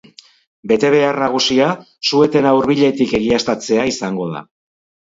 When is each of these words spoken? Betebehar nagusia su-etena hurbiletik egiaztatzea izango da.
Betebehar 0.71 1.19
nagusia 1.25 1.67
su-etena 2.09 2.57
hurbiletik 2.61 3.17
egiaztatzea 3.21 3.89
izango 3.97 4.31
da. 4.37 4.45